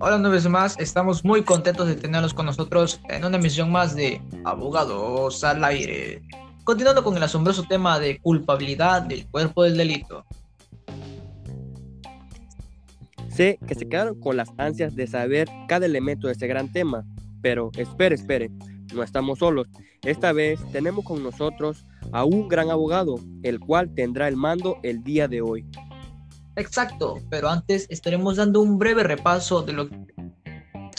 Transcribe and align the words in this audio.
Hola 0.00 0.14
una 0.14 0.28
vez 0.28 0.48
más, 0.48 0.78
estamos 0.78 1.24
muy 1.24 1.42
contentos 1.42 1.88
de 1.88 1.96
tenerlos 1.96 2.32
con 2.32 2.46
nosotros 2.46 3.00
en 3.08 3.24
una 3.24 3.36
emisión 3.36 3.72
más 3.72 3.96
de 3.96 4.22
Abogados 4.44 5.42
al 5.42 5.64
Aire. 5.64 6.22
Continuando 6.62 7.02
con 7.02 7.16
el 7.16 7.22
asombroso 7.24 7.64
tema 7.64 7.98
de 7.98 8.20
culpabilidad 8.20 9.02
del 9.02 9.26
cuerpo 9.26 9.64
del 9.64 9.76
delito. 9.76 10.24
Sé 13.28 13.58
que 13.66 13.74
se 13.74 13.88
quedaron 13.88 14.20
con 14.20 14.36
las 14.36 14.50
ansias 14.56 14.94
de 14.94 15.08
saber 15.08 15.48
cada 15.66 15.86
elemento 15.86 16.28
de 16.28 16.34
este 16.34 16.46
gran 16.46 16.70
tema, 16.70 17.04
pero 17.42 17.72
espere, 17.76 18.14
espere, 18.14 18.52
no 18.94 19.02
estamos 19.02 19.40
solos. 19.40 19.66
Esta 20.04 20.32
vez 20.32 20.60
tenemos 20.70 21.04
con 21.04 21.24
nosotros 21.24 21.84
a 22.12 22.24
un 22.24 22.46
gran 22.46 22.70
abogado, 22.70 23.16
el 23.42 23.58
cual 23.58 23.92
tendrá 23.94 24.28
el 24.28 24.36
mando 24.36 24.76
el 24.84 25.02
día 25.02 25.26
de 25.26 25.40
hoy. 25.40 25.66
Exacto, 26.58 27.20
pero 27.30 27.48
antes 27.48 27.86
estaremos 27.88 28.36
dando 28.36 28.60
un 28.60 28.78
breve 28.78 29.04
repaso 29.04 29.62
de 29.62 29.72
lo 29.72 29.88
que 29.88 29.96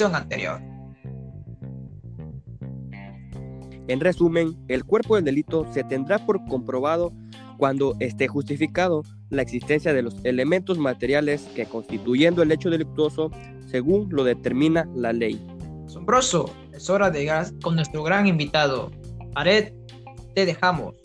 anterior. 0.05 0.61
En 3.89 3.99
resumen, 3.99 4.55
el 4.69 4.85
cuerpo 4.85 5.15
del 5.15 5.25
delito 5.25 5.65
se 5.73 5.83
tendrá 5.83 6.25
por 6.25 6.45
comprobado 6.45 7.11
cuando 7.57 7.97
esté 7.99 8.29
justificado 8.29 9.03
la 9.29 9.41
existencia 9.41 9.93
de 9.93 10.01
los 10.01 10.15
elementos 10.23 10.77
materiales 10.77 11.41
que 11.53 11.65
constituyendo 11.65 12.41
el 12.41 12.53
hecho 12.53 12.69
delictuoso 12.69 13.29
según 13.65 14.07
lo 14.11 14.23
determina 14.23 14.87
la 14.95 15.11
ley. 15.11 15.45
Asombroso, 15.85 16.53
es 16.71 16.89
hora 16.89 17.11
de 17.11 17.23
ir 17.23 17.59
con 17.61 17.75
nuestro 17.75 18.01
gran 18.03 18.27
invitado. 18.27 18.91
Aret, 19.35 19.75
te 20.33 20.45
dejamos. 20.45 20.95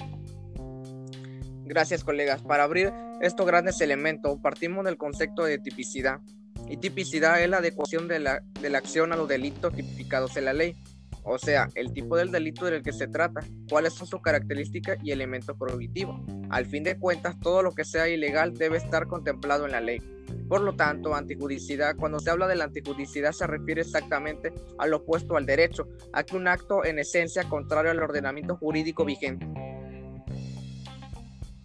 Gracias 1.65 2.05
colegas. 2.05 2.43
Para 2.43 2.65
abrir 2.65 2.93
estos 3.21 3.47
grandes 3.47 3.81
elementos, 3.81 4.39
partimos 4.41 4.85
del 4.85 4.97
concepto 4.97 5.45
de 5.45 5.59
tipicidad. 5.59 6.21
Y 6.69 6.79
tipicidad 6.79 7.43
es 7.43 7.49
la 7.49 7.59
adecuación 7.59 8.09
de 8.09 8.21
la, 8.21 8.43
de 8.61 8.71
la 8.71 8.79
acción 8.79 9.13
a 9.13 9.17
los 9.17 9.29
delitos 9.29 9.75
tipificados 9.75 10.37
en 10.37 10.47
la 10.47 10.53
ley. 10.53 10.75
O 11.23 11.39
sea, 11.39 11.69
el 11.75 11.93
tipo 11.93 12.17
del 12.17 12.31
delito 12.31 12.67
del 12.67 12.83
que 12.83 12.93
se 12.93 13.09
trata, 13.09 13.41
cuáles 13.71 13.95
son 13.95 14.07
sus 14.07 14.21
características 14.21 14.99
y 15.03 15.11
elementos 15.11 15.57
prohibitivos. 15.57 16.21
Al 16.51 16.67
fin 16.67 16.85
de 16.85 16.99
cuentas, 16.99 17.39
todo 17.41 17.63
lo 17.63 17.73
que 17.73 17.85
sea 17.85 18.09
ilegal 18.09 18.55
debe 18.55 18.77
estar 18.77 19.07
contemplado 19.07 19.65
en 19.65 19.73
la 19.73 19.81
ley. 19.81 20.01
Por 20.49 20.61
lo 20.61 20.77
tanto, 20.77 21.15
antijudicidad, 21.15 21.97
cuando 21.97 22.19
se 22.19 22.31
habla 22.31 22.47
de 22.47 22.57
la 22.57 22.65
antijudicidad 22.65 23.33
se 23.33 23.47
refiere 23.47 23.81
exactamente 23.81 24.53
a 24.79 24.87
lo 24.87 24.99
opuesto 24.99 25.37
al 25.37 25.47
derecho, 25.47 25.89
a 26.13 26.23
que 26.25 26.37
un 26.37 26.47
acto 26.47 26.85
en 26.85 26.99
esencia 26.99 27.45
contrario 27.45 27.91
al 27.91 28.03
ordenamiento 28.03 28.57
jurídico 28.57 29.05
vigente. 29.05 29.47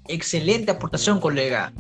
Excelente 0.10 0.72
aportación, 0.72 1.20
colega. 1.20 1.72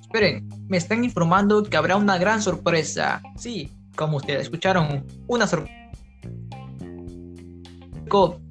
Esperen, 0.00 0.48
me 0.66 0.78
están 0.78 1.04
informando 1.04 1.62
que 1.62 1.76
habrá 1.76 1.96
una 1.96 2.16
gran 2.16 2.40
sorpresa. 2.40 3.20
Sí, 3.36 3.70
como 3.96 4.16
ustedes 4.16 4.44
escucharon, 4.44 5.06
una 5.26 5.46
sorpresa. 5.46 5.78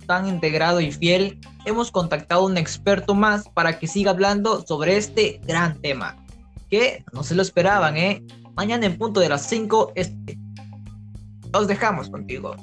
Tan 0.06 0.28
integrado 0.28 0.80
y 0.80 0.92
fiel, 0.92 1.40
hemos 1.66 1.92
contactado 1.92 2.42
a 2.42 2.46
un 2.46 2.58
experto 2.58 3.16
más 3.16 3.50
para 3.50 3.80
que 3.80 3.88
siga 3.88 4.12
hablando 4.12 4.66
sobre 4.66 4.98
este 4.98 5.42
gran 5.46 5.82
tema. 5.82 6.24
Que 6.70 7.04
no 7.14 7.24
se 7.24 7.34
lo 7.34 7.42
esperaban, 7.42 7.98
¿eh? 7.98 8.24
Mañana 8.56 8.86
en 8.86 8.98
punto 8.98 9.20
de 9.20 9.30
las 9.30 9.48
5, 9.48 9.94
este. 9.96 10.38
Los 11.52 11.68
dejamos 11.68 12.10
contigo. 12.10 12.56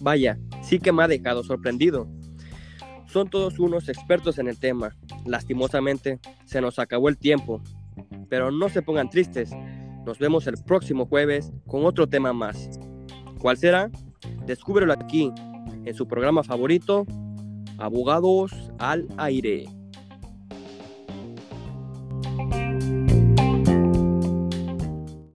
Vaya, 0.00 0.38
sí 0.62 0.78
que 0.78 0.92
me 0.92 1.02
ha 1.02 1.08
dejado 1.08 1.42
sorprendido. 1.44 2.06
Son 3.14 3.30
todos 3.30 3.60
unos 3.60 3.88
expertos 3.88 4.40
en 4.40 4.48
el 4.48 4.58
tema. 4.58 4.96
Lastimosamente, 5.24 6.18
se 6.46 6.60
nos 6.60 6.80
acabó 6.80 7.08
el 7.08 7.16
tiempo. 7.16 7.62
Pero 8.28 8.50
no 8.50 8.68
se 8.68 8.82
pongan 8.82 9.08
tristes. 9.08 9.52
Nos 10.04 10.18
vemos 10.18 10.48
el 10.48 10.56
próximo 10.64 11.06
jueves 11.06 11.52
con 11.68 11.86
otro 11.86 12.08
tema 12.08 12.32
más. 12.32 12.68
¿Cuál 13.38 13.56
será? 13.56 13.88
Descúbrelo 14.46 14.92
aquí, 14.92 15.30
en 15.84 15.94
su 15.94 16.08
programa 16.08 16.42
favorito, 16.42 17.06
Abogados 17.78 18.50
al 18.80 19.06
Aire. 19.16 19.66